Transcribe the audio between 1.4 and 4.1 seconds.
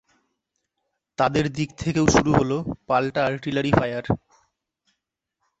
দিক থেকেও শুরু হলো পাল্টা আর্টিলারি ফায়ার।